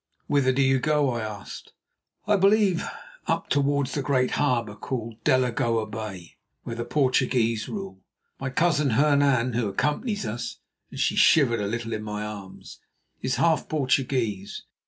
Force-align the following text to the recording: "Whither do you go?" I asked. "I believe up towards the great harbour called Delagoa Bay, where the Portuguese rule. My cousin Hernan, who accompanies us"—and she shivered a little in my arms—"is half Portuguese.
"Whither 0.25 0.51
do 0.51 0.63
you 0.63 0.79
go?" 0.79 1.11
I 1.11 1.21
asked. 1.21 1.73
"I 2.25 2.35
believe 2.35 2.83
up 3.27 3.49
towards 3.49 3.93
the 3.93 4.01
great 4.01 4.31
harbour 4.31 4.73
called 4.75 5.23
Delagoa 5.23 5.85
Bay, 5.85 6.37
where 6.63 6.75
the 6.75 6.85
Portuguese 6.85 7.69
rule. 7.69 8.01
My 8.39 8.49
cousin 8.49 8.93
Hernan, 8.97 9.53
who 9.53 9.69
accompanies 9.69 10.25
us"—and 10.25 10.99
she 10.99 11.15
shivered 11.15 11.59
a 11.61 11.67
little 11.67 11.93
in 11.93 12.01
my 12.01 12.25
arms—"is 12.25 13.35
half 13.35 13.69
Portuguese. 13.69 14.63